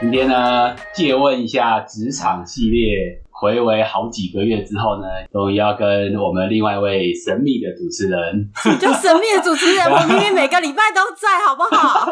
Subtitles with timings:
[0.00, 3.25] 今天呢，借问一下职场系列。
[3.38, 8.48] 回违好几个月之后呢，终于要跟我们另外一位神秘的主持人，
[8.80, 12.08] 就神秘的主持人， 我明明每个礼拜都在，好不好？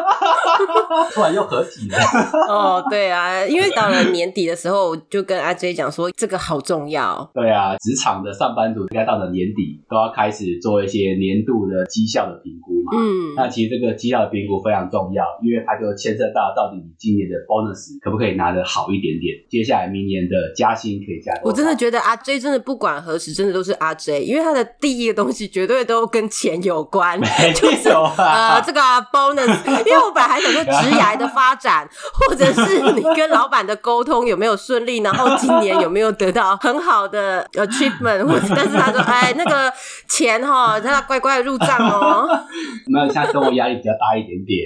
[1.11, 1.97] 突然又合体了。
[2.47, 7.27] 哦，对啊，因为到了年底的时候，就跟阿 J 讲说，这个好重要。
[7.33, 13.01] 对啊，职场的上班族应该到了年底，都要开始做一些年度的绩效的评估嘛。
[13.01, 21.14] 嗯，那其实这个绩效的评估非常重要，因为它就牵涉到到底你今年的 bonus 可不可以拿得好一点点，接下来明年的加薪可以。
[21.43, 27.19] 我真的觉得阿 J 真的不管何时，真的都是阿 J，因为他的第一个东西绝对都跟钱有关，
[27.55, 29.53] 就是呃这个 bonus。
[29.85, 39.71] 因为我本来还想说职涯的发展，或者是你跟老板的沟通有没有顺利，然后今年有没有得到很好的 achievement，或者 但是他说哎那个
[40.07, 42.27] 钱哈，他乖乖的入账哦。
[42.87, 44.65] 没有，现在生活压力比较大一点点。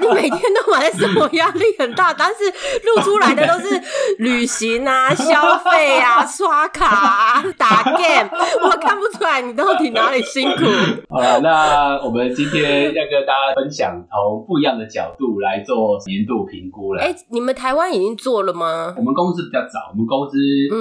[0.00, 2.44] 你每天都买生活压力很大，但是
[2.84, 3.80] 录出来的都是
[4.18, 5.55] 旅行啊消。
[5.58, 8.28] 费啊， 刷卡、打 game，
[8.62, 10.64] 我看不出来你到底哪里辛苦。
[11.08, 17.02] 好了，那我们今天要跟大家分享，从不一样的角度来做年度评估了。
[17.02, 18.94] 哎，你们台湾已经做了吗？
[18.96, 20.36] 我们公司比较早，我们公司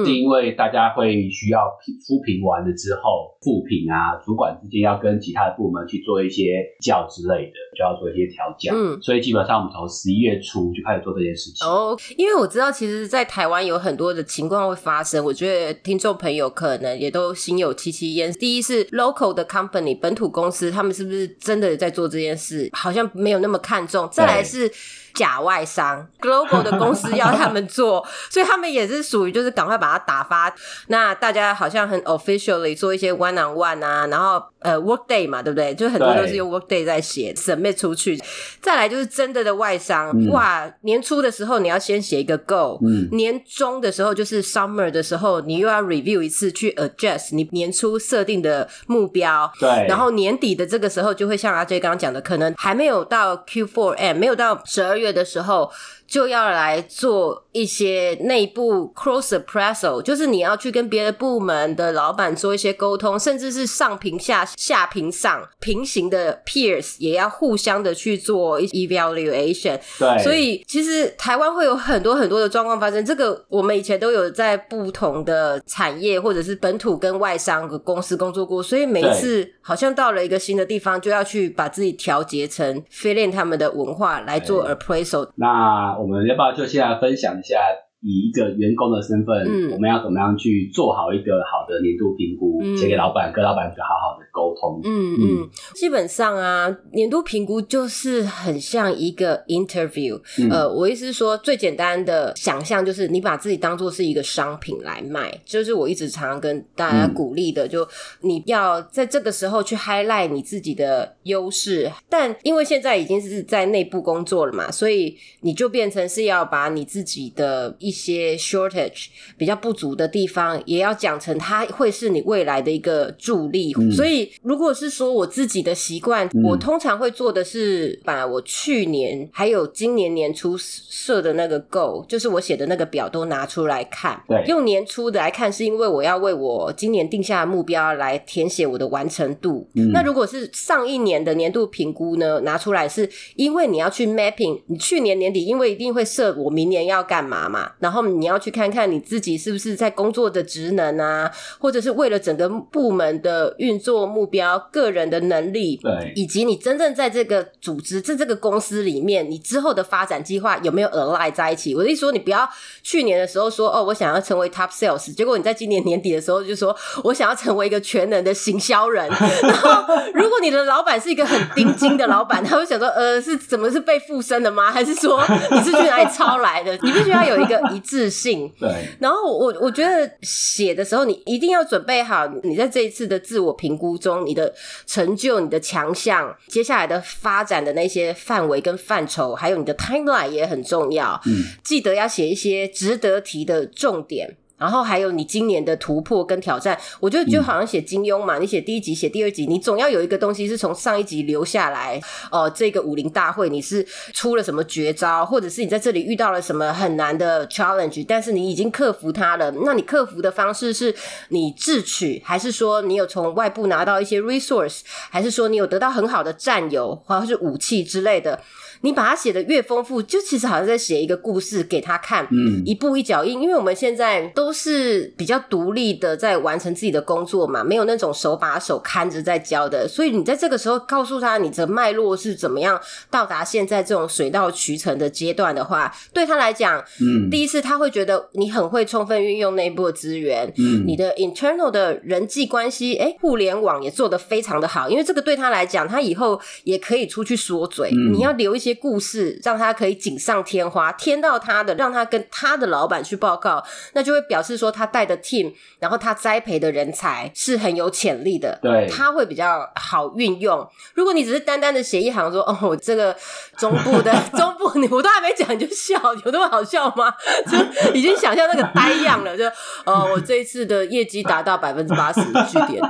[0.06, 8.74] 是因为大家会需要评初评完了之后复评啊，主管之间要跟其他的部门去做一些教之类的，就要做一些调教。
[8.76, 11.68] 嗯，所以基本上我们从十一月初就开始做这件事情。
[11.68, 14.65] 哦，因为我知道，其实，在台湾有很多的情况。
[14.70, 18.32] 会发生，我觉得听众朋友可能也都心有戚戚焉。
[18.34, 22.70] 第一是 local 的 company 本土公司，他们是不是真的在做这件事？
[22.74, 24.10] 好像没有那么看重。
[24.12, 24.72] 再来是。
[25.16, 30.54] 假外商，global 的公司要他们做， 所以他们也是属于就是赶快把它打发。
[30.88, 35.74] 那大家好像很 officially 做一些 one on one 啊，然后呃 work day 嘛，对不对？
[35.74, 38.22] 就很多都是用 work day 在写 submit 出去。
[38.62, 49.50] 再来就是真的的外商，哇，年初的时候你要先写一个 go，嗯年终的时候就是 summer 的时候，你又要 review 一次去 adjust 你年初设定的目标。
[49.60, 55.05] 对，然后年底的这个时候就会像阿 J 刚刚讲的，可能还没有到 Q four M，没有到十二月。
[55.06, 55.72] 月的时候。
[56.08, 69.80] 就要来做一些内部 cross appraisal，就是你要去跟别的部门的老板做一些沟通，甚至是上平下下平上平行的 peers 也要互相的去做 evaluation。
[69.98, 73.04] 对，所以其实台湾会有很多很多的状况发生。
[73.06, 85.30] 这个我们以前都有在不同的产业或者是本土跟外商的公司工作过，所以每一次好像到了一个新的地方，就要去把自己调节成 fit in 他们的文化来做 appraisal。
[85.36, 87.58] 那我们要不要就先来分享一下？
[88.06, 94.80] 以一个员工的身份，我们要怎么样去做好一个好的年度评估，写给老板，跟老板一个好好的沟通。
[94.84, 100.22] 嗯嗯，基本上啊，年度评估就是很像一个 interview。
[100.52, 107.88] 呃，我意思是说，最简单的想象就是你把自己当做是一个商品来卖，就是我一直常常跟大家鼓励的，就
[108.22, 111.92] 你要在这个时候去 highlight 你自己的优势。
[112.08, 119.06] 但因为现在已经是在内部工作了嘛，所以你就变成是要把你自己的一些 shortage
[119.38, 123.74] 比较不足的地方，也要讲成它会是你未来的一个助力。
[123.92, 134.22] 所以，如果是说我自己的习惯，我通常会做的是把我去年还有今年年初设的那个 goal，就是我写的那个表都拿出来看。
[134.28, 139.68] 对，用年初的来看，是因为我要为我今年定下的目标来填写我的完成度。
[139.94, 147.72] 那如果是上一年的年度评估呢，拿出来是因为你要去 mapping，你去年年底因为一定会设我明年要干嘛嘛。
[147.86, 161.76] 然后你要去看看你自己是不是在工作的职能啊，或者是为了整个部门的运作目标、个人的能力，对，以及你真正在这个组织、在这个公司里面，你之后的发展计划有没有 align 在一起？
[161.76, 162.50] 我的意思说，你不要
[162.82, 169.08] 去年的时候说哦，我想要成为 top sales，结果你在今年年底的时候就说我想要成为一个全能的行销人。
[169.44, 174.72] 然后，如果你的老板是一个很钉钉的老板，他会想说，呃，是怎么是被附身的吗？
[174.72, 176.72] 还是说你是去哪里抄来的？
[176.82, 177.75] 你必须要有一个。
[177.76, 178.70] 一致性，对。
[179.00, 184.54] 然后我我觉得写的时候，你一定要准备好，你在这一次的自我评估中，你的
[184.86, 191.20] 成就、你的强项、接下来的发展的那些范围跟范畴，还有你的 timeline 也很重要。
[191.26, 194.38] 嗯，记得要写一些值得提的重点。
[194.58, 202.02] 然后还有你今年的突破跟挑战，我觉得就好像写金庸嘛，你写第一集、写第二集，你总要有一个东西是从上一集留下来。
[202.32, 209.52] 哦，这个武林大会你是出了什么绝招，或者是你在这里遇到了什么很难的 challenge，但是你已经克服它了。
[209.64, 210.96] 那你克服的方式是
[211.30, 218.42] 你智取，还是说你有从外部拿到一些 resource，还是说你有得到很好的战友或者是武器之类的？
[218.86, 223.42] 你把它写的越丰富，就其实好像在写一个故事给他看，嗯，一步一脚印。
[223.42, 232.80] 因为我们现在都是比较独立的在完成自己的工作嘛，没有那种手把手看着在教的，所以你在这个时候告诉他你的脉络是怎么样
[233.10, 253.64] 到达现在这种水到渠成的阶段的话，对他来讲，嗯，第一次他会觉得你很会充分运用内部的资源，嗯，你的 internal 的人际关系，哎，互联网也做得非常的好，因为这个对他来讲，他以后也可以出去说嘴，你要留一些故事，让他可以锦上添花，添到他的，让他跟他的老板去报告，
[253.94, 260.68] 那就会表示说他带的 team，然后他栽培的人才是很有潜力的，对，他会比较好运用。
[260.94, 263.16] 如果你只是单单的写一行说，哦，我这个
[263.58, 265.96] 中部的 中部，你我都还没讲你就笑，
[266.26, 267.14] 有那么好笑吗？
[267.50, 269.46] 就已经想象那个呆样了，就
[269.86, 272.82] 呃，我这一次的业绩达到百分之八十，据点，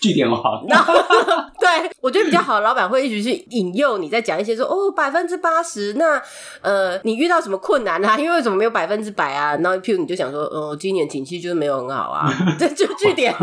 [0.00, 0.64] 据点好。
[1.60, 6.20] 对，我觉得比较好的，老板会一直去引诱你，再讲一些说，哦，百分之八十，那
[6.62, 8.16] 呃，你遇到什么困难啊？
[8.20, 9.56] 因为什么没有百分之百啊？
[9.56, 13.34] 然后譬如你就想说，哦，今年景气就是没有很好啊， 这就据点。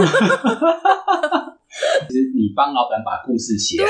[2.08, 3.88] 其实你帮老板把故事写好，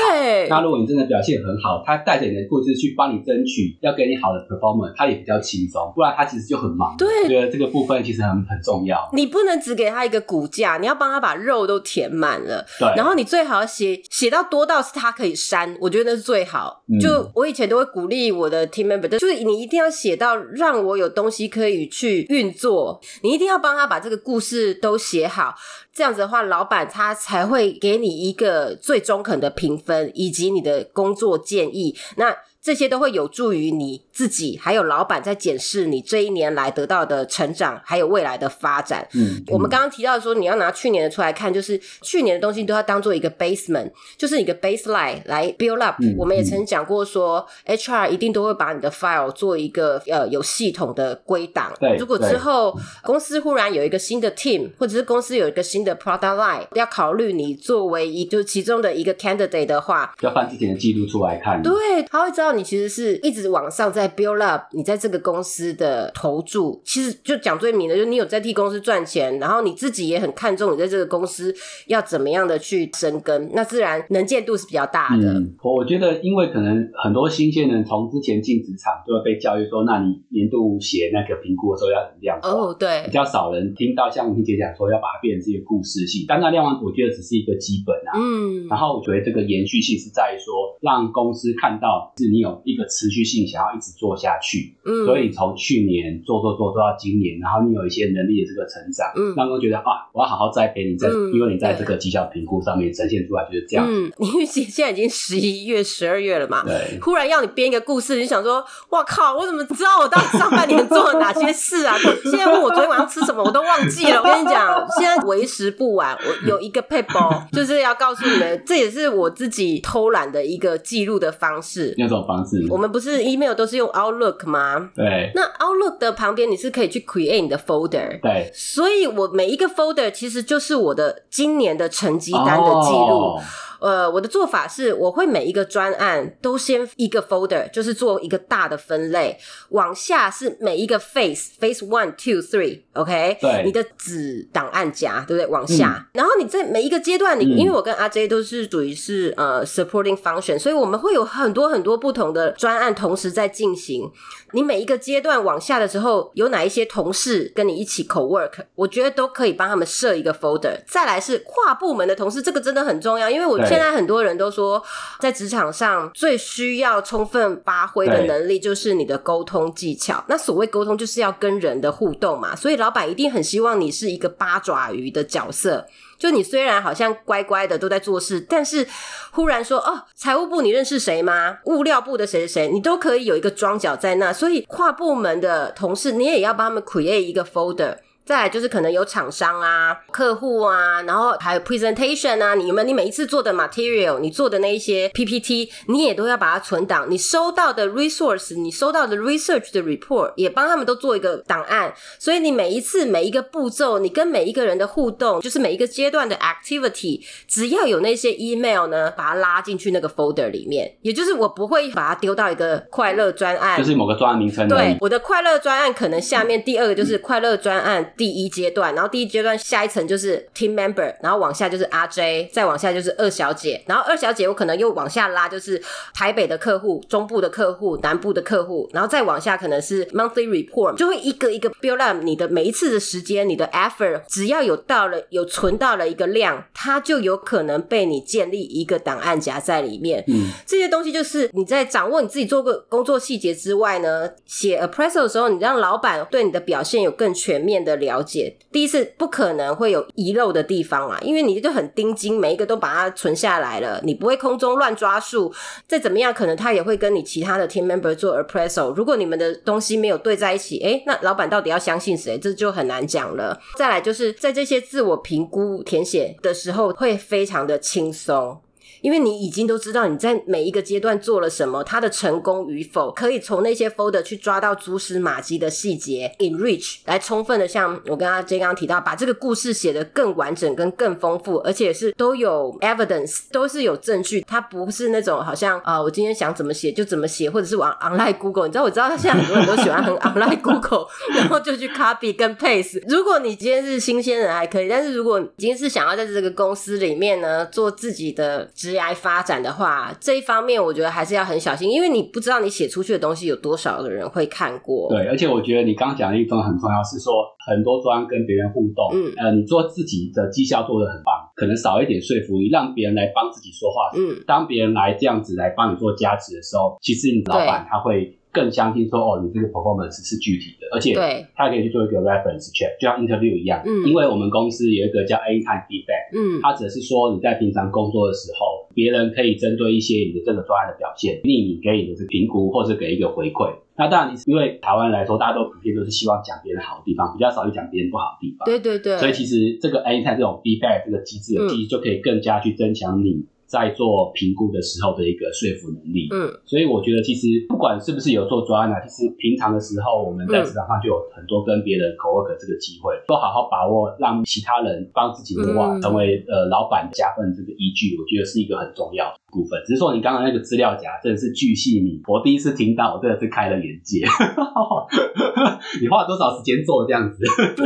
[0.49, 5.91] 那如果你真的表现很好，他带着你的故事去帮你争取，要给你好的 performance，他也比较轻松。
[5.95, 6.95] 不然他其实就很忙。
[6.97, 9.07] 对，觉得这个部分其实很很重要。
[9.13, 12.65] 你不能只给他一个骨架，你要帮他把肉都填满了。
[12.79, 16.83] 对，然后你最好写写到多到是他可以删，我觉得那是最好。
[16.99, 25.53] 就我以前都会鼓励我的 team member，就是你一定要写到让我有东西可以去运作，你一定要帮他把这个故事都写好。
[25.95, 31.95] 这样子的话，老板他才会给你一个最中肯的评分，以及你的工作建议。
[32.17, 32.35] 那。
[32.65, 39.05] 这些都会有助于你自己，还有老板在检视你这一年来得到的成长，还有未来的发展。
[39.13, 45.97] 嗯，我们刚刚提到说，你要拿去年的出来看，就是去年的东西都要当做一个 basement，就是一个 baseline 来 build up。
[46.17, 51.73] 我们也曾讲过说，HR 一定都会把你的 file 做一个呃有系统的归档。
[51.81, 52.73] 对，如果之后
[53.03, 61.61] 公司忽然有一个新的 team，或者是公司有一个新的 product line，要考虑你作为一就其中的一个 candidate 的话，要翻之前的记录出来看。
[61.61, 62.45] 对，他会知道。
[62.55, 71.53] 你其实是一直往上在 build up，你在这个公司的投注，其实就讲最明的，就你有在替公司赚钱，然后你自己也很看重你在这个公司
[71.87, 75.41] 要怎么样的去生根，那自然能见度是比较大的。
[75.61, 82.39] 我我觉得，因为可能很多新鲜人从之前进职场就会被教育说，那你年度写那个评估的时候要怎么样？
[82.41, 88.15] 哦，对，比较少人听到像吴姐讲说要把它变成一个故事性，但那量完我觉得只是一个基本啊。
[88.15, 92.45] 嗯，然后我觉得这个延续性是在于说，让公司看到是你。
[92.45, 103.85] 有一个持续性，想要一直做下去，嗯，所以从去年做做做做到今年，然后你有一些能力的这个成长，嗯，让人觉得啊，我要好好栽培你，在因为你在这个绩效评估上面呈现出来就是这样。
[103.87, 111.95] 嗯， 因为现现在已经十一月、十二月了嘛，对，忽然要你编一个故事，你想说，哇靠，我怎么知道我到底上半年做了哪些事啊？
[112.29, 114.19] 现在问我昨天晚上吃什么，我都忘记了。
[114.19, 122.65] 我跟你讲，现在为时不晚，我有一个 paper， 就是要告诉你们，这也是我自己偷懒的一个记录的方式，那种方式。
[122.69, 124.89] 我们不是 email 都是用 Outlook 吗？
[124.95, 125.31] 对。
[125.35, 128.19] 那 Outlook 的旁边你是可以去 create 你的 folder。
[128.21, 128.51] 对。
[128.53, 133.39] 所以我每一个 folder 其实就是我的今年的成绩单的记录。
[133.85, 139.37] 呃，我的做法是，我会每一个专案都先一个 folder，就是做一个大的分类，
[139.69, 143.37] 往下是每一个 phase，phase one two three，OK？
[143.39, 145.45] 对，你的子档案夹，对不对？
[145.45, 154.09] 往下，然后你在每一个阶段，你因为我跟阿 J 都是属于是呃 supporting function，所以我们会有很多很多不同的专案同时在进行。
[154.53, 160.81] 你每一个阶段往下的时候，有哪一些同事跟你一起 co work，我觉得都可以帮他们设一个 folder。
[160.87, 163.59] 再来是跨部门的同事，这个真的很重要，因为我。
[163.75, 164.81] 现在很多人都说，
[165.19, 170.23] 在职场上最需要充分发挥的能力就是你的沟通技巧。
[170.27, 172.55] 那所谓沟通，就是要跟人的互动嘛。
[172.55, 175.85] 所以老板一定很希望你是一个八爪鱼的角色。
[176.17, 178.87] 就你虽然好像乖乖的都在做事，但是
[179.31, 181.57] 忽然说哦，财务部你认识谁吗？
[181.65, 184.31] 物料部的谁谁谁，你都可以有一个庄脚在那。
[184.31, 187.97] 所以跨部门的同事，你也要帮他们 create 一个 folder。
[188.25, 197.05] 再来就是可能有厂商啊、客户啊，然后还有 presentation 啊，你们你每一次做的 material，你做的那一些 PPT，你也都要把它存档。
[197.07, 201.93] 你收到的 resource，你收到的 research 的 report，也帮他们都做一个档案。
[202.17, 214.67] 所以你每一次每一个步骤，你跟每一个人的互动，就是每一个阶段的 activity，只要有那些 email 呢，把它拉进去那个 folder 里面，也就是我不会把它丢到一个快乐专案，就是某个专案名称。
[214.67, 218.13] 对，我的快乐专案可能下面第二个就是快乐专案。
[218.17, 225.81] 第一阶段，然后第一阶段下一层就是 team member，然后往下就是 RJ，再往下就是二小姐，然后二小姐我可能又往下拉，就是
[226.13, 240.23] 台北的客户、中部的客户、南部的客户，然后再往下可能是 monthly report，就会一个一个 build up 你的每一次的时间，你的 effort，只要有到了有存到了一个量，它就有可能被你建立一个档案夹在里面。
[240.27, 248.55] 嗯，这些东西就是你在掌握你自己做个工作细节之外呢，写 appraisal 的时候，你让老板对你的表现有更全面的了解。
[248.71, 255.53] 第一次不可能会有遗漏的地方啊，因为你就很盯紧，每一个都把它存下来了，你不会空中乱抓数。
[255.87, 258.93] 再怎么样，可能他也会跟你其他的 team member 做 appraisal。
[258.93, 262.37] 如果你们的东西没有对在一起，哎，那老板到底要相信谁？
[262.37, 263.59] 这就很难讲了。
[263.77, 268.61] 再来就是在这些自我评估填写的时候，会非常的轻松。
[269.05, 293.03] 因为你已经都知道你在每一个阶段做了什么，它的成功与否，可以从那些 folder 去抓到蛛丝马迹的细节，enrich 来充分的像我跟阿 J 刚刚提到，把这个故事写得更完整跟更丰富，而且是都有 evidence，都是有证据，它不是那种好像啊，我今天想怎么写就怎么写，或者是往 online Google，你知道我知道现在很多人都喜欢很 online Google，然后就去 copy 跟 paste。
[293.07, 305.07] 如果你今天是新鲜人还可以，但是如果你今天是想要在这个公司里面呢做自己的职来发展的话，这一方面我觉得还是要很小心，因为你不知道你写出去的东西有多少个人会看过。
[305.09, 307.33] 对，而且我觉得你刚刚讲的一方很重要，是说
[307.67, 314.11] 很多专跟别人互动，嗯，呃，你做自己的绩效做的很棒，可能少一点说服力，让别人来帮自己说话。
[314.17, 318.37] 嗯，当别人来这样子来帮你做加持的时候，其实你老板他会。
[318.55, 321.13] 更相信说哦，你这个 performance 是具体的，而且
[321.53, 323.83] 他可以去做一个 reference check，就像 interview 一样。
[323.85, 333.75] 嗯，因为我们公司有一个叫 A time feedback，嗯，它只是说你在平常工作的时候，别人可以针对一些你的这个专案的表现，匿名给你的是评估，或是给一个回馈。
[333.97, 338.65] 那当然，你因为台湾来说，大家都普遍都是希望讲别人好的地方，比较少去讲别人不好的地方。
[338.65, 339.17] 对对对。
[339.17, 343.45] 所以其实这个 A time 这种 feedback 这个机制，其实就可以更加去增强你。
[343.67, 359.33] 在做评估的时候的一个说服能力，嗯，所以我觉得其实不管是不是有做专案，其实平常的时候我们在职场上就有很多跟别人 co work 这个机会，都好好把握，让其他人帮自己的话成为呃老板加分这个依据，我觉得是一个很重要。
[359.55, 364.27] 部分只是说，你刚刚那个资料夹真的是巨细密，我第一次听到，我真的是开了眼界。
[366.01, 367.37] 你花了多少时间做这样子？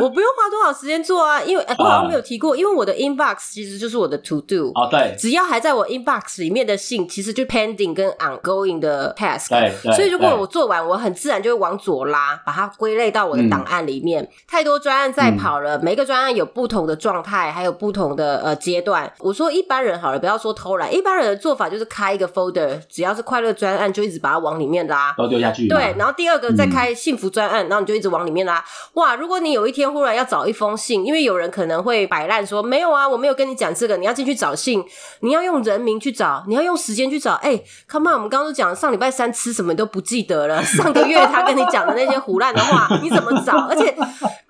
[0.01, 4.71] 我不用花多少时间做啊，因为我好像没有提过，因为我的 inbox 其实就是我的 to do。
[4.73, 9.49] 哦，对，只要还在我 inbox 里面的信，其实就 pending 跟 ongoing 的 task。
[9.49, 14.27] 对，所以如果我做完，我很自然就会往左拉，把它归类到我的档案里面。
[14.47, 19.11] 太多专案在跑了，每个专案有不同的状态，还有不同的呃阶段。
[19.19, 21.58] 我说一般人好了，不要说偷懒，一般人的做。
[21.59, 25.67] 法就是开一个 folder，只要是快乐专案，就一直把它往里面拉，都丢下去。
[25.67, 28.63] 对，然后第二个再开幸福专案，然后你就一直往里面拉。
[28.93, 34.83] 哇，如果你有一天忽然要找一封信，因为有人可能会摆烂说没有啊，我没有跟你讲这个，你要进去找信，
[35.19, 37.33] 你要用人名去找，你要用时间去找。
[37.33, 43.57] 哎，come on，我们刚刚都讲上礼拜三吃什么都不记得了，上个月他跟你讲的那些胡乱的话，你怎么找？
[43.67, 43.95] 而且。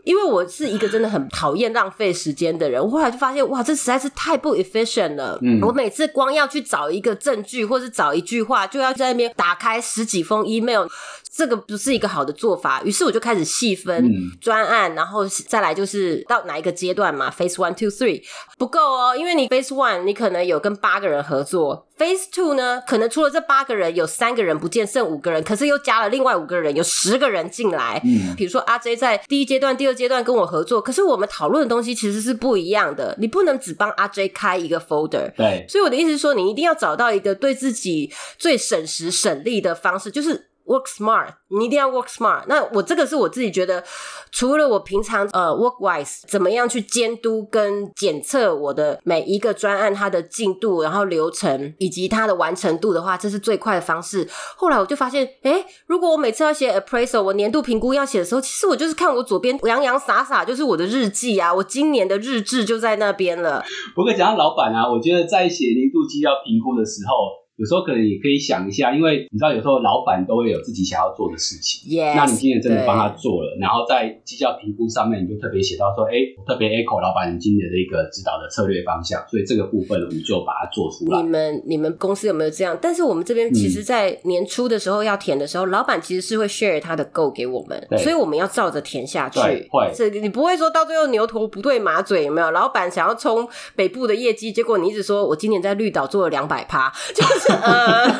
[0.04, 5.38] 因为我是一个真的很讨厌浪费时间的人，我后来就发现，哇，这实在是太不 efficient 了。
[5.42, 10.88] 嗯，我每次光要去找一个证据，或是找一句话，就要在那边打开十几封 email。
[11.32, 18.24] 这个不是一个好的做法，于是我就开始细分专案，然后再来就是到哪一个阶段嘛？Phase one, two, three
[18.58, 28.02] 不够哦，因为你 Phase one 你可能有跟八个人合作，Phase two 呢，可能除了这八个人有三个人不见，剩五个人，可是又加了另外五个人，有十个人进来。
[28.04, 35.32] 嗯，比如说阿 J 在第一阶段、第二阶段跟我合作，可是我们讨论的东西其实是不一样的，你不能只帮阿 J 开一个 folder。
[35.38, 40.49] 对，所以我的意思是说，你一定要找到一个对自己最省时省力的方式，就是。
[40.70, 42.44] Work smart，你一定要 work smart。
[42.46, 43.84] 那我这个是我自己觉得，
[44.32, 54.30] 除了我平常呃 work wise 怎么样去监督跟检测我的每一个专案它的进度，然后流程以及它的完成度的话，这是最快的方式。
[54.56, 63.66] 后来我就发现，哎，如果我每次要写 appraisal，我年度评估要写的时候，其实我就是看我左边洋洋洒洒就是我的日记啊，我今年的日志就在那边了。
[63.96, 67.39] 不过讲到老板啊，我觉得在写年度绩效评估的时候。
[67.60, 71.92] 有时候可能也可以想一下，因为你知道，有时候老板都会有自己想要做的事情。
[72.16, 76.16] 那你今年真的帮他做了，然后在绩效评估上面，你就特别写到说，哎，
[76.48, 81.22] 特别 echo 老板你今年的一个指导的策略方向，所以这个部分我们就把它做出来。
[81.22, 82.80] 你们你们公司有没有这样？
[82.82, 89.38] 但是我们这边其实，在年初的时候要填的时候，老板其实是会 share 他的 go 给我们，所以我们要照着填下去。
[89.70, 92.52] 会，是你不会说到最后牛头不对马嘴，有没有？
[92.52, 97.49] 老板想要冲北部的业绩，结果你一直说我今年在绿岛做了两百趴，就是。
[97.50, 98.20] 呃，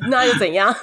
[0.10, 0.74] 那又怎样？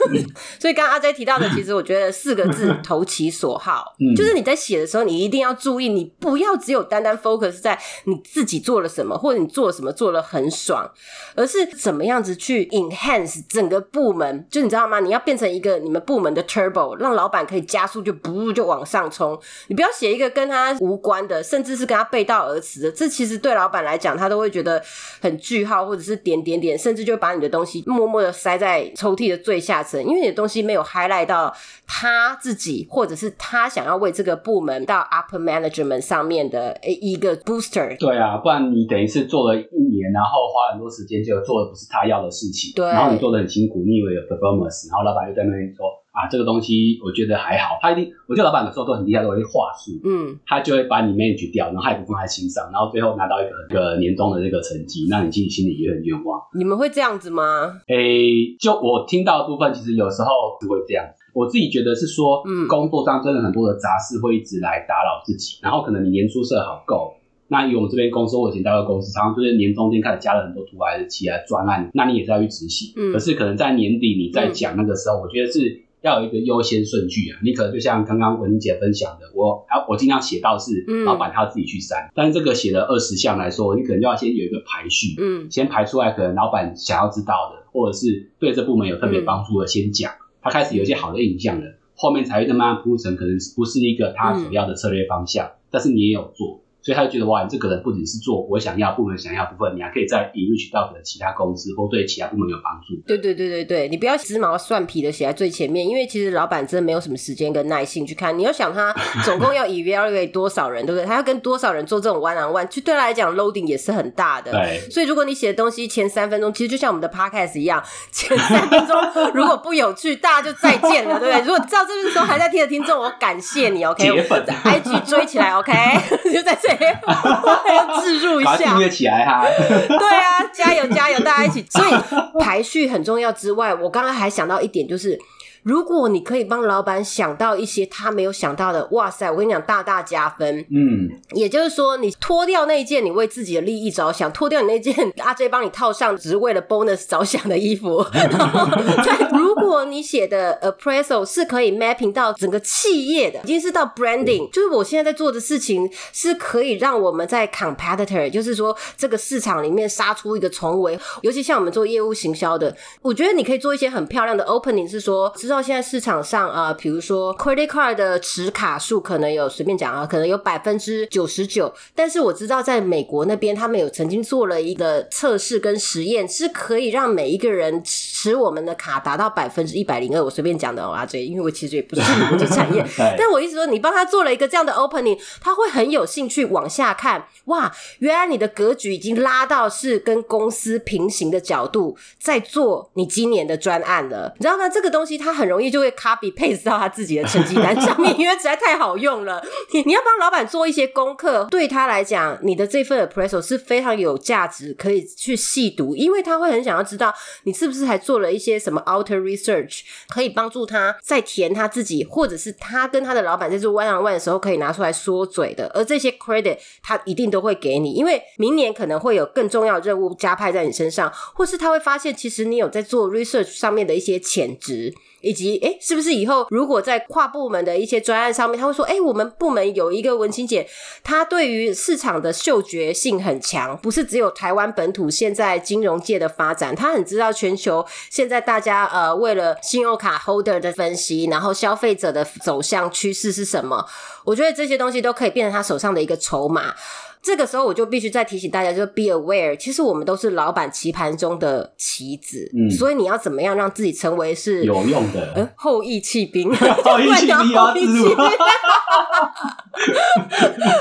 [0.59, 10.89] 所以刚刚阿 J 提到的，其实我觉得四个字“投其所好”，就是你在写的时候，你一定要注意，你不要只有单单 focus 在你自己做了什么，或者你做了什么做了很爽，
[11.35, 14.47] 而是怎么样子去 enhance 整个部门。
[14.49, 14.99] 就你知道吗？
[14.99, 19.39] 你要变成一个你们部门的 turbo，让老板可以加速就不就往上冲。
[19.67, 22.91] 你不要写一个跟他无关的，甚至是跟他背道而驰的。
[22.91, 24.81] 这其实对老板来讲，他都会觉得
[25.21, 31.53] 很句号，或者是点点点，甚至就把你的东西默默的塞在抽屉的最下层，因为你的东西没有 highlight 到
[31.85, 37.99] 他自己，或者是他想要为这个部门到 upper management 上面的一个 booster。
[37.99, 42.73] 对啊，不然你等于是做了一年，然后花很多时间，就做的不是他要的事情。
[42.73, 46.02] 对，然后你做的很辛苦，你以为有 performance，然后老板就在那边说。
[46.13, 56.39] 啊，这个东西我觉得还好，他一定，我觉得老板有时候都很厉害，都会话术，嗯，他就会把你 manage 掉，然后他也不放在心上，然后最后拿到一个一个年终的这个成绩，那你自己心里也很冤枉。
[56.53, 57.81] 你们会这样子吗？
[57.87, 60.29] 诶，就我听到的部分，其实有时候
[60.61, 61.03] 是会这样。
[61.33, 67.15] 我自己觉得是说，嗯，工作上真的很多的杂事会一直来打扰自己，然后可能你年初设好够，
[67.47, 75.81] 那以我们这边公司，我以前待过公司，常常就是年中间开始加了很多图来的其他专案，那你也是要去执行，嗯，可是可能在年底你在讲那个时候，我觉得是。
[76.03, 77.39] 要有一个优先顺序啊！
[77.41, 96.59] 你可能就像刚刚文玲姐分享的，我啊，我尽量写到是老板他自己去删，但是这个写了二十项来说，你可能就要先有一个排序，嗯，先排出来，可能老板想要知道的，或者是对这部门有特别帮助的，先讲，他开始有一些好的印象了，后面才会慢慢铺成，可能不是一个他主要的策略方向，但是你也有做。
[96.83, 103.01] 所以他就觉得哇，你这个人不仅是做我想要部门想要部分，你还可以在 enrich 到的其他公司或对其他部门有帮助。
[103.07, 108.37] 对对对对对，你不要鸡毛蒜皮的写在最前面，因为其实老板真的没有什么时间跟耐心去看。
[108.37, 111.05] 你要想他总共要 evaluate 多少人，对不对？
[111.05, 114.51] 他要跟多少人做这种 one on one，就对他来讲 loading 也是很大的。
[114.51, 114.81] 对。
[114.89, 118.97] 所以如果你写的东西前三分钟，其实就像我们的 podcast 一样，前三分钟
[119.33, 121.41] 如果不有趣，大家就再见了，对不对？
[121.45, 124.03] 如果照这个时候还在听的听众，我感谢你，OK？
[124.03, 125.71] 铁粉，IG 追起来，OK？
[126.31, 126.72] 就在这里。
[127.75, 129.45] 要自入一下，订阅起来哈。
[129.57, 131.65] 对啊，加油加油，大家一起。
[131.69, 131.93] 所以
[132.39, 135.17] 排序很重要之外，我刚刚还想到一点，就是。
[135.63, 139.31] 如果你可以帮老板想到一些他没有想到的，哇塞！
[139.31, 140.59] 我跟你讲，大大加分。
[140.69, 148.03] 嗯，也就是说，你脱掉那一件你为自己的利益着想，脱掉你那件阿 J 帮你套上只是为了 bonus 着想的衣服。
[148.11, 160.99] 对，如果你写的 appraisal 是可以 mapping 到整个企业的，已经是到 branding，就是我现在在做的事情是可以让我们在 competitor，就是说这个市场里面杀出一个重围。
[161.21, 165.33] 尤其像我们做业务行销的，我觉得你可以做一些很漂亮的 opening，是说。
[165.53, 171.71] 到现在市场上啊，比如说 credit card 的持卡数可能有随便讲啊，可能有百分之九十九。
[171.93, 180.23] 但是我知道在美国那边，他们有曾经做了一个测试跟实验，是可以让每一个人持我们的卡达到百分之一百零二。
[180.23, 182.83] 我随便讲的哦，阿 J，因为我其实也不是 国际产业，
[183.15, 187.27] 但我意思说，你帮他做了一个这样的 opening，他会很有兴趣往下看。
[187.45, 194.33] 哇，原来你的格局已经拉到是跟公司平行的角度，在做你今年的专案了。
[194.39, 194.67] 你知道吗？
[194.67, 195.43] 这个东西它很。
[195.43, 199.43] 很容易就会 copy paste 到他自己的成绩单上面， 因为实在太好用了。
[199.73, 215.67] 你你要帮老板做一些功课，对他来讲，你的这份 appraisal 是非常有价值，可以去细读，因为他会很想要知道你是不是还做做了一些什么 outer research，可以帮助他在填他自己，或者是他跟他的老板在做 one on one 的时候可以拿出来说嘴的。
[215.73, 224.93] 而这些 credit 他一定都会给你，因为明年可能会有更重要的任务加派在你身上，或是他会发现其实你有在做 research 上面的一些潜质。
[225.23, 230.67] 以及，哎，是不是以后如果在跨部门的一些专案上面，他会说，哎，我们部门有一个文青姐，
[231.03, 243.85] 她对于市场的嗅觉性很强，不是只有台湾本土现在金融界的发展，她很知道全球现在大家呃为了信用卡 holder 的分析，然后消费者的走向趋势是什么？
[244.25, 246.73] 我觉得这些东西都可以变成他手上的一个筹码。
[247.21, 258.17] 这个时候我就必须再提醒大家，就 be aware，其实我们都是老板棋盘中的棋子，嗯，所以你要怎么样让自己成为是有用的 后羿弃兵，后羿弃兵，后羿弃兵，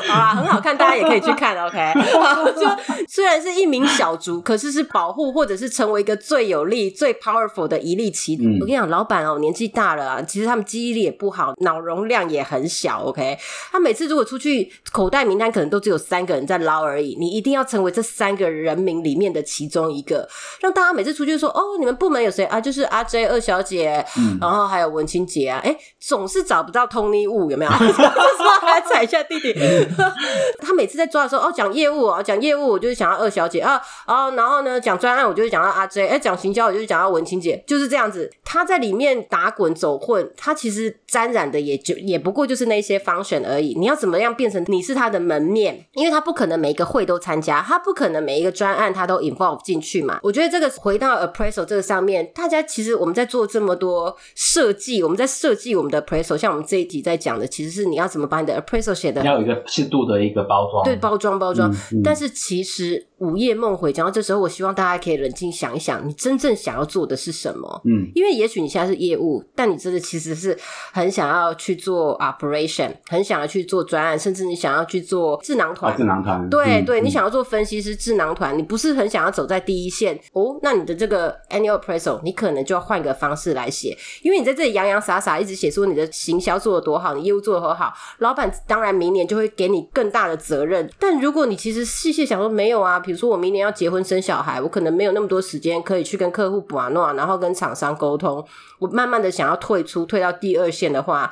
[0.09, 1.92] 好啦，很好看，大家也可以去看，OK。
[2.59, 2.66] 就
[3.09, 8.42] 虽然是一名小卒，可是是保护或者是成为一个最有力、最 powerful 的一粒棋子。
[8.61, 13.31] 我跟你讲，老板哦，年纪大了啊，其实他们记忆力也不好，脑容量也很小，OK。
[13.70, 16.32] 他每次如果出去，口袋名单可能都只有三个。
[16.32, 20.26] 人在捞而已，你一定要成为这三个人名里面的其中一个，
[20.60, 22.58] 让大家每次出去说哦，你们部门有谁啊？
[22.58, 24.02] 就是阿 J 二小姐，
[24.40, 27.70] 然后还有文清姐啊，哎，总是找不到 Tony Wu 有没有？
[27.92, 29.52] 说还踩一下弟弟，
[30.60, 38.28] 他每每次在抓的时候，哦，讲业务哦，讲业务，我就是想要二小姐啊，哦，然后呢，讲专案，我就是讲到阿 J，哎，讲行销，我就是讲到文清姐，就是这样子。
[38.44, 43.74] 他在里面打滚走混，他其实沾染的也就也不过就是那些 function 而已。
[43.78, 45.87] 你要怎么样变成你是他的门面？
[45.92, 50.18] 因为他不可能每一个会都参加，他不可能每一个专案他都 involve 进去嘛。
[50.22, 61.72] 我觉得这个回到 appraisal 这个上面，大家其实我们在做这么多设计，我们在设计我们的 appraisal，像我们这一集在讲的，其实是你要怎么把你的 appraisal 写的要有一个适度的一个包装，对，包装包装。
[62.02, 67.80] 但是其实午夜梦回，讲到这时候，我希望大家可以冷静想一想，你真正想要做的是什么？
[67.85, 70.56] 嗯，因为也许你现在是业务，但你真的其实是
[70.92, 75.94] 很想要去做 operation，很想要去做专案，甚至你想要去做智囊团。
[75.94, 80.59] 智囊团，对对，你想要做分析师智囊团，你不是很想要走在第一线哦？
[80.62, 90.90] 那你的这个 annual appraisal，你可能就要换个方式来写，因为你在这里洋洋洒洒一直写说你的行销做的多好，你业务做的多好，老板当然明年就会给你更大的责任。
[90.98, 98.42] 但如果你其实细细想说，没有啊，比如说我明年要结婚生小孩，我可能没有那么多时间可以去跟客户补啊诺，然后跟厂商沟通，
[98.79, 101.31] 我慢慢的想要退出，退到第二线的话。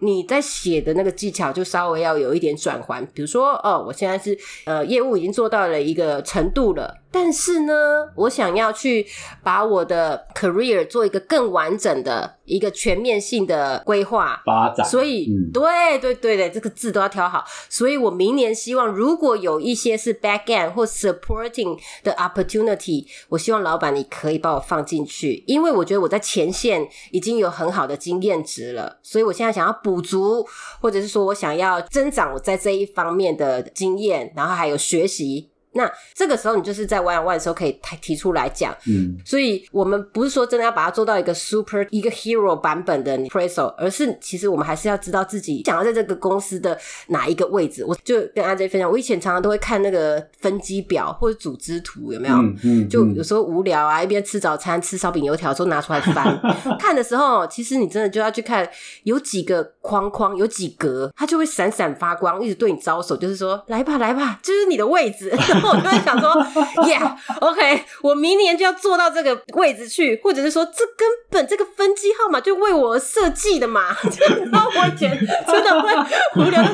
[0.00, 7.72] 你在写的那个技巧就稍微要有一点转换，比如说，哦，我现在是呃业务已经做到了一个程度了，但是呢，
[8.14, 9.06] 我想要去
[9.42, 17.44] 把我的 career 做一个更完整的一个全面性的规划发展，所以，对对对的，这个字都要挑好。
[17.70, 29.78] 所以我明年希望如果有一些是 back end 或 supporting 的 opportunity，我希望老板你可以把我放进去，因为我觉得我在前线已经有很好的经验值了，所以我现在想要。
[29.80, 30.44] 补足，
[30.80, 35.48] 或者是说我想要增长我在这一方面的经验，然后还有学习。
[35.78, 47.84] 那这个时候，你就是在 one on one 的时候可以提提出来讲，嗯，所以我们不是说真的要把它做到一个 super 一个 hero 版本的 appraisal，而是其实我们还是要知道自己想要在这个公司的哪一个位置。
[47.84, 52.34] 我就跟阿 J 分享，我以前常常都会看那个分机表或者组织图，有没有？
[52.64, 56.40] 嗯，就有时候无聊啊，一边吃早餐吃烧饼油条，都拿出来翻
[56.80, 58.68] 看的时候，其实你真的就要去看
[59.04, 65.32] 有几个框框，有几格，它就会闪闪发光，一直对你招手，就是说来吧来吧，就是你的位置。
[65.70, 66.34] 我就会想说，
[66.84, 73.96] Yeah，OK，我明年就要坐到这个位置去，或者是说，这根本这个分机号码就为我设计的嘛。
[74.52, 75.94] 然后我以前真的会
[76.36, 76.68] 无聊，的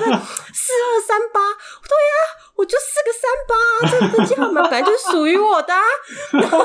[0.53, 1.41] 四二三八，
[1.83, 2.44] 对呀。
[2.57, 5.75] 我就四个三八，这个分机号码本来就是属于我的，
[6.41, 6.59] 然后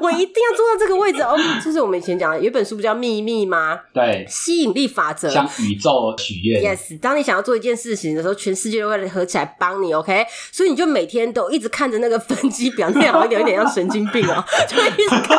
[0.00, 1.36] 我一定要坐到这个位置哦。
[1.64, 3.78] 就是我们以前讲的，有一本书不叫《秘密》吗？
[3.94, 6.60] 对，吸引力法则，向宇宙许愿。
[6.60, 9.94] Yes，当你想要做一件事情的时候，全世界都会合起来帮你。
[9.94, 15.38] OK，所以你就每天都一直看着那个分机表，那样有点有点像神经病哦， 就一直看。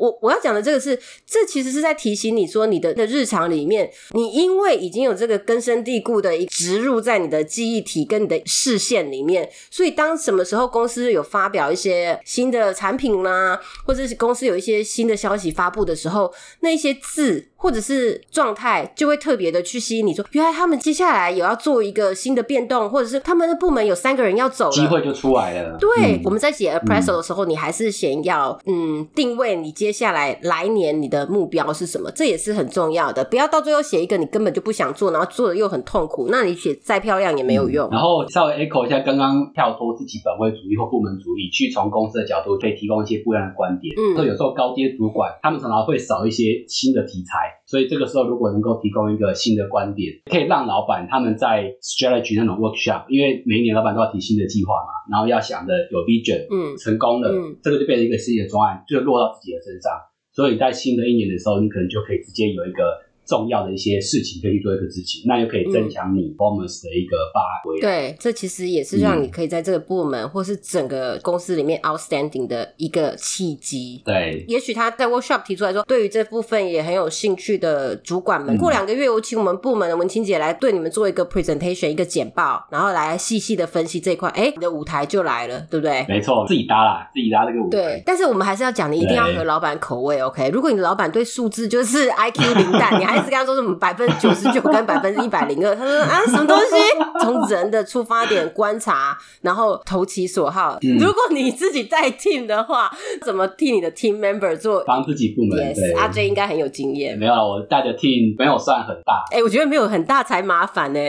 [0.00, 9.11] 我我要讲的这个是，这其实是在提醒你说，你的的日常里面，你因为已经有这个根深蒂固的植入在你的记忆体跟你的视线。
[9.12, 17.48] 里面，所以当什么时候公司有发表一些新的产品啦，或者是公司有一些新的消息发布的时候，那些字。
[17.62, 25.78] 或者是状态就会特别的去吸引你，说原来他们接下来有要做一个新的变动，或者是他们的部门有三个人要走，机会就出来了。
[25.78, 33.24] 对，我们在写 appraisal 的时候，你还是先要嗯定位你接下来来年你的目标是什么，这也是很重要的。
[33.26, 37.88] 不要到最后写一个你根本就不想做，然后做的又很痛苦，那你写再漂亮也没有用。
[37.92, 43.94] 然后稍微 echo 一下刚刚跳脱自己本位主义或部门主义，去从公司的角度可以提供一些不一样的观点。
[43.98, 47.60] 嗯，所以有时候高阶主管他们常常会少一些新的题材。
[47.66, 59.92] 所以这个时候，如果能够提供一个新的观点，可以让老板他们在 strategy 那种 workshop，因为每一年老板都要提新的计划嘛，然后要想的有 vision，嗯，成功了，嗯，这个就变成一个新的专案，就落到自己的身上。
[60.32, 63.01] 所以在新的一年的时候，你可能就可以直接有一个。
[63.24, 67.80] 重要的一些事情可以去做一个执行，那又可以增强你 performance 的一个发挥。
[67.80, 74.02] 对，这其实也是让你可以在这个部门或是整个公司里面 outstanding 的一个契机。
[74.04, 84.28] 对，也许他在 workshop 提出来说，对于这部分也很有兴趣的主管们，过两个月我请我们部门的文清姐来对你们做一个 presentation，一个简报，然后来细细的分析这一块。
[84.30, 86.04] 哎，你的舞台就来了，对不对？
[86.08, 87.78] 没错，自己搭啦，自己搭这个舞台。
[87.78, 90.20] 对，但是我们还是要讲，你一定要合老板口味。
[90.20, 93.11] OK，如果你的老板对数字就是 IQ 零蛋， 你还。
[93.16, 95.74] 是跟他说什么百分之九十九跟百分之一百零二？
[95.74, 96.76] 他说啊，什么东西？
[97.20, 100.78] 从人的出发点观察，然后投其所好。
[100.98, 102.90] 如果你自己带 team 的话，
[103.24, 104.82] 怎么替你的 team member 做？
[104.86, 105.58] 帮自己部门。
[105.58, 107.16] Yes，阿 J 应该很有经验。
[107.18, 109.24] 没有啊，我带的 team 没有算很大。
[109.30, 111.00] 哎，我觉得没有很大才麻烦呢，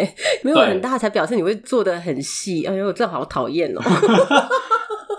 [0.43, 2.65] 没有很大才表示你会做的很细。
[2.65, 3.81] 哎呦，这好讨厌哦。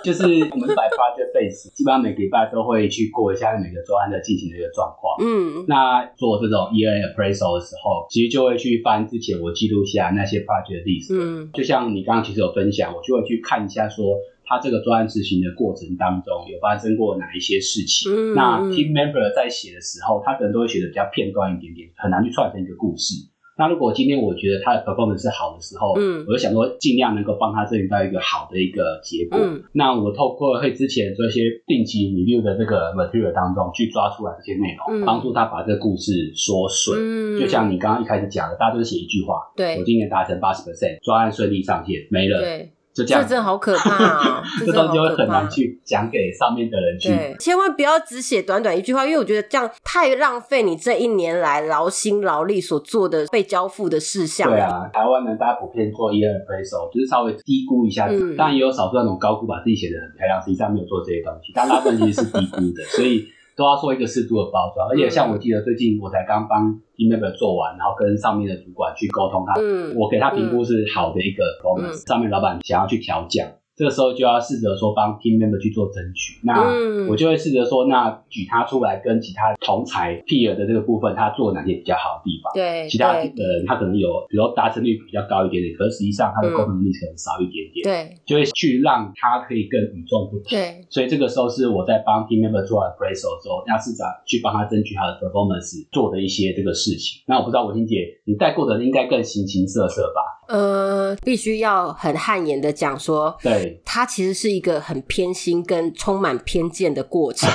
[0.05, 5.17] 就是我们摆 project base， 基本上每个礼拜都会去过一下每个专案的进行的一个状况。
[5.25, 11.15] 嗯，那做这种 year appraisal 的时候，其实就会去翻之前我记录下那些 project 历史。
[11.19, 14.05] 嗯，就像你刚刚其实有分享，我就会去看一下说。
[14.47, 18.13] 他这个专案执行的过程当中，有发生过哪一些事情？
[18.35, 23.15] 那 team member 在写的时候，他可能都会写的比较片段一点点，很难去串成一个故事。
[23.57, 29.39] 那如果今天我觉得他的 performance 是好的时候，嗯，我就想说尽量能够帮他争取到一个好的一个结果。
[29.41, 36.99] 嗯，那我透过会之前做一些定期 review 的这个 material 当中去抓出来这些内容，帮助他把这个故事说顺。
[36.99, 42.41] 嗯，就像你刚刚一开始讲的，大家都是写一句话，对，我今年达成八十 percent，专案顺利上线，没了。
[42.41, 42.71] 对。
[42.95, 44.43] 这真的好可怕啊！
[44.65, 47.09] 这东西会很难去讲给上面的人去。
[47.09, 54.49] 对，千万不要只写短短一句话，因为我觉得这样太浪费你这一年来劳心劳力所做的被交付的事项。
[54.49, 58.07] 对啊，台湾呢，大家普遍做 e p r a s 就是稍微低估一下，
[58.39, 63.27] 当然也有少数那种高估，把自己写的很漂亮，实际上没有做这些东西，但大部分其实是低估的， 所以。
[63.57, 69.55] 都要做一个适度的包装，而且像我记得最近我才刚帮 team member 做完，然后跟上面的主管去沟通他，
[69.97, 73.49] 我给他评估是好的一个 performance，上面老板想要去调降。
[73.77, 76.63] 这个时候就要试着说帮 team member 去做争取，那
[77.11, 82.53] 我就会试着说，那举他出来跟其他同才 peer 的这个部分，他做哪些比较好的地方？
[82.55, 87.83] 对，其他的人他可能有，比如达成率比较高一点点，可是实际上他的沟通能力可能少一点点。
[87.83, 90.47] 对，就会去让他可以更与众不同。
[90.51, 97.23] 对，所以这个时候是我在帮 team member 做 appraisal 的时候，要试着去帮他争取他的 performance 做的一些这个事情。
[97.27, 100.23] 那我不知道文心姐，你带过的应该更形形色色吧？
[100.49, 107.51] 呃，必须要很汗颜的讲说，对，它其实是一个很偏心跟充满偏见的过程。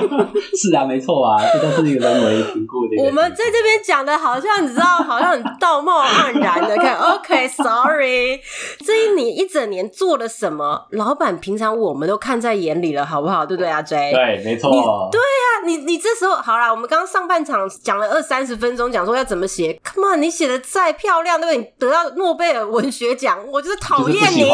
[0.56, 3.02] 是啊，没错啊，这都是一个人为评估的。
[3.04, 6.76] 我们在这边讲的好像你知道，好像很道貌岸然的。
[6.76, 8.38] 看，OK，Sorry，
[8.84, 13.46] 这一年一整年做了什么，老板平常我们都看在眼里了，好不好？
[13.46, 14.12] 对不对啊，J？
[14.12, 14.70] 对，没错。
[15.10, 19.80] 对呀，你你这时候好啦，我们刚刚上半场讲了二三十分钟，讲说要怎么写。
[19.84, 21.58] Come on，你写的再漂亮，对不对？
[21.58, 24.44] 你得到诺贝尔文学奖，我就是讨厌你，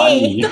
[0.40, 0.50] 对，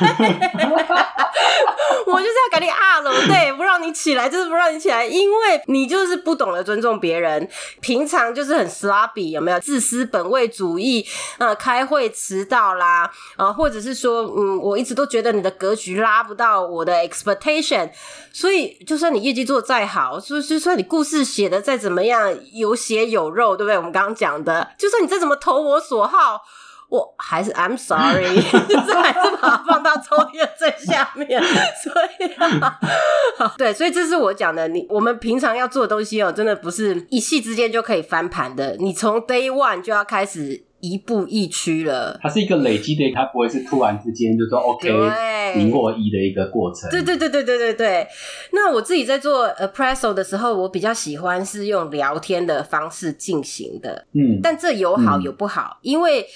[2.06, 7.48] 我就是要赶紧啊了，对，不让你起来，就是不让你起来，因为你就是不懂得尊重别人，
[7.80, 9.60] 平常就是很 s l o p p y 有没有？
[9.60, 11.06] 自私本位主义
[11.38, 17.90] 啊，开会迟到啦，啊，或者是说，嗯，我一直都觉得你的格局拉不到我的 expectation，
[18.32, 23.76] 所以就算你业绩做的再好，就就算你故事写的再怎么样有血有肉，对不对？
[23.76, 26.42] 我们刚刚讲的，就算你再怎么投我所好。
[26.90, 31.40] 我还是 I'm sorry，就是还是把它放到抽屉的最下面，
[31.82, 32.30] 所以，
[33.56, 34.66] 对，所以这是我讲的。
[34.66, 38.76] 你我们平常要做的东西哦，真的不是一夕之间就可以翻盘的。
[38.80, 42.18] 你从 Day One 就要开始一步一趋了。
[42.20, 44.88] 它是一个累积的，它不会是突然之间就说 OK
[45.54, 46.90] 零或一的一个过程。
[46.90, 48.08] 对对对对对对对。
[48.52, 54.06] 那我自己在做 Appraisal 的时候，我比较喜欢是用聊天的方式进行的。
[54.12, 56.26] 嗯，但这有好有不好，因为。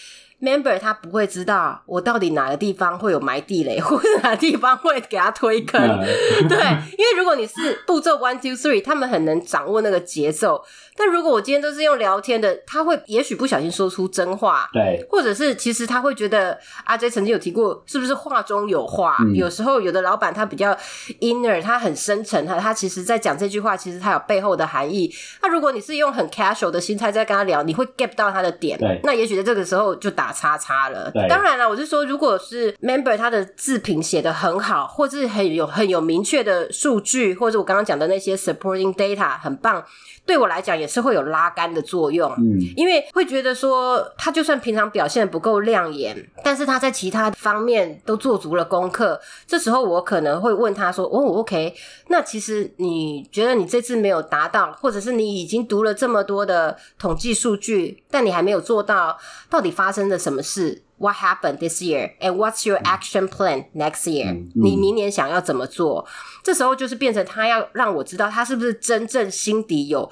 [0.40, 5.80] Member 他不会知道我到底哪个地方会有埋地雷， 或者哪个地方会给他推坑。
[6.48, 6.58] 对，
[6.98, 10.62] 因为如果你是步骤 one two three，他们很能掌握那个节奏。
[10.96, 19.16] 但如果我今天都是用聊天的，他会也许不小心说出真话，对，或者是其实他会觉得阿 J 曾经有提过，是不是话中有话？
[19.34, 20.76] 有时候有的老板他比较
[21.20, 25.12] inner，他很深沉，他他其实在讲这句话，其实他有背后的含义。
[25.42, 31.10] 那如果你是用很 casual 的心态在跟他聊，你会 get 到他的点，对，那也许在这个时候就打叉叉了。
[31.28, 39.82] 当然了，我是说，如果是 member 他的字品写的很好，或者是很有很有明确的数据，或者我刚刚讲的那些 supporting data 很棒。
[40.26, 49.20] 对我来讲也是会有拉杆的作用，嗯，因为会觉得说他就算平常表现不够亮眼，但是他在其他方面都做足了功课。
[49.46, 51.74] 这时候我可能会问他说：“哦，OK，
[52.14, 59.18] 那其实你觉得你这次没有达到，或者是你已经读了这么多的统计数据，但你还没有做到，
[59.50, 62.12] 到底发生了什么事？” What happened this year?
[62.20, 64.46] And what's your action plan next year?
[64.54, 66.06] 你明年想要怎么做？
[66.44, 70.08] 这时候就是变成他要让我知道他是不是真正心底有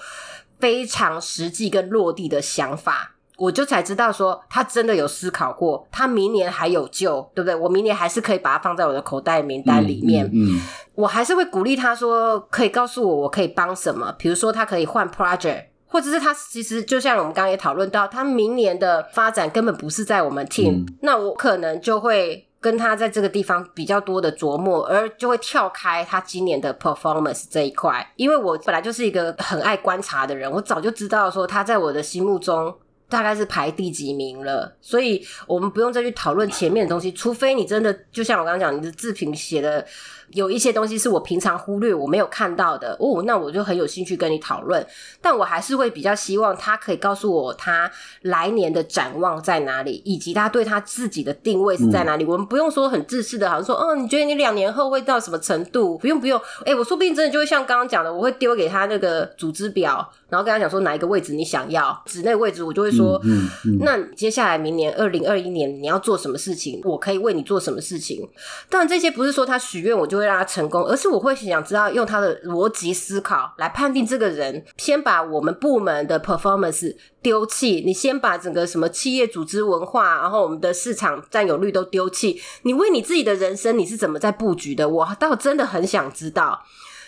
[0.58, 7.54] 非常实际跟落地的想法，我就才知道说他真的有思考过，他明年还有救，对不对？
[7.54, 10.30] 我明年还是可以把它放在我的口袋名单里面。
[10.32, 10.60] 嗯，
[10.94, 15.64] 我还是会鼓励他说，可以告诉我我可以帮什么，比如说他可以换 project。
[15.86, 32.74] 或者是他其实就像我们刚刚也讨论到，他明年的发展根本不是在我们 team，那我可能就会跟他在这个地方比较多的琢磨，而就会跳开他今年的 performance 这一块，因为我本来就是一个很爱观察的人，我早就知道说他在我的心目中。
[33.12, 39.86] 大概是排第几名了，所以我们不用再去讨论前面的东西，除非你真的就像我刚刚讲，你的自评写的。
[40.32, 44.84] 有一些东西是我平常忽略、我没有看到的哦，那我就很有兴趣跟你讨论。
[45.20, 47.90] 但我还是会比较希望他可以告诉我他
[48.22, 52.24] 来年的展望在哪里，以及他对他自己的定位是在哪里。
[52.24, 55.98] 我们不用说很自私的，好像说，嗯，你觉得你两年后会到什么程度？
[55.98, 66.80] 不用不用，哎，我说不定真的就会像刚刚讲的，我会丢给他那个组织表，然后跟他讲说哪一个位置你想要，指那个位置，我就会说，嗯嗯，那接下来明年二零二一年你要做什么事情？
[66.84, 68.26] 我可以为你做什么事情？
[68.70, 70.21] 当然这些不是说他许愿我就。
[70.22, 74.64] 会让他成功，而是我会想知道用他的逻辑思考来判定这个人。
[74.76, 82.40] 先把我们部门的 performance 丢弃，你先把整个什么企业组织文化，然后我们的市场占有率都丢弃。
[82.62, 84.88] 你为你自己的人生，你是怎么在布局的？
[84.88, 86.62] 我倒真的很想知道。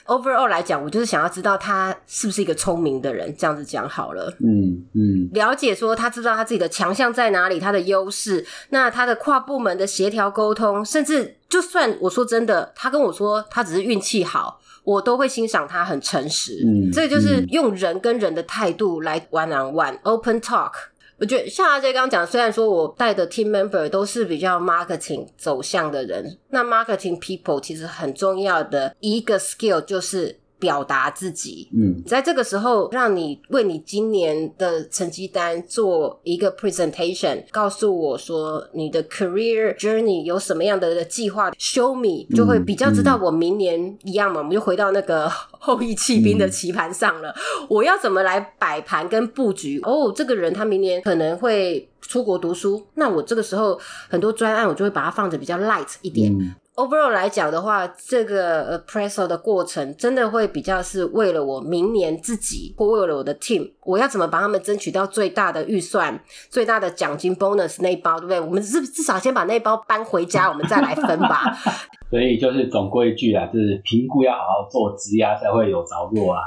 [0.06, 3.34] Overall 来讲，我就是想要知道他是不是一个聪明的人。
[3.38, 16.62] 这样子讲好了，嗯嗯，了解说他知道他自己的强项在哪里，他的优势，那他的跨部门的协调沟通，甚至就算我说真的，他跟我说他只是运气好，我都会欣赏他很诚实。
[16.66, 20.72] 嗯，这就是用人跟人的态度来 one on one open talk。
[21.18, 30.38] 我觉得像阿杰刚刚讲，虽然说我带的 team member 都是比较 marketing 走向的人，那 marketing people 其实很重要的一个 skill 就是。
[30.58, 47.34] 表达自己，嗯，在这个时候，让你为你今年的成绩单做一个 presentation，告诉我说你的 career journey 有什么样的计划，show me 就会比较知道我明年一样嘛，我们就回到那个后羿弃兵的棋盘上了，
[47.68, 49.80] 我要怎么来摆盘跟布局？
[49.82, 56.56] 哦，这个人他明年可能会出国读书，那我这个时候很多专案我就会把它放着比较 light 一点。
[56.76, 68.40] Overall 来讲的话，这个 appraisal 的过程真的会比较是为了我明年自己，或为了我的 team，我要怎么帮他们争取到最大的预算、最大的奖金 bonus 那一包，对不对？
[68.40, 71.56] 我们至至少先把那包搬回家，我们再来分吧。
[72.10, 76.40] 所以就是总归一句啊，就是评估要好好做，质押才会有着落啊。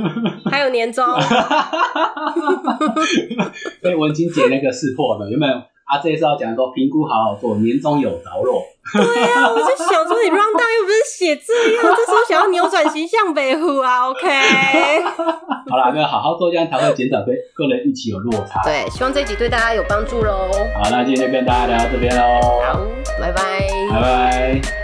[0.52, 1.02] 还有年终。
[3.80, 5.54] 被文清姐那个识破了，有没有？
[5.92, 8.62] 啊，这次要讲说评估好好做，年终有着落。
[8.94, 14.26] 对啊，我就想说，你 round down 又不是写这样，这时候想要扭转形象，北湖啊，OK。
[15.68, 18.62] 好啦，那好好做，这样才会减少跟个人预期有落差。
[18.64, 20.48] 对，希望这集对大家有帮助喽。
[20.74, 22.40] 好，那今天就跟大家聊到这边喽。
[22.64, 22.80] 好，
[23.20, 23.42] 拜拜。
[23.90, 24.81] 拜拜。